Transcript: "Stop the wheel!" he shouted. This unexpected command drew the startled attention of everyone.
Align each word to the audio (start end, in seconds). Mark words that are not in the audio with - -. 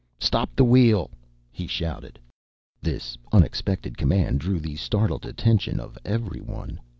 "Stop 0.19 0.55
the 0.55 0.63
wheel!" 0.63 1.11
he 1.51 1.67
shouted. 1.67 2.17
This 2.81 3.19
unexpected 3.31 3.99
command 3.99 4.39
drew 4.39 4.59
the 4.59 4.75
startled 4.77 5.27
attention 5.27 5.79
of 5.79 5.95
everyone. 6.03 6.79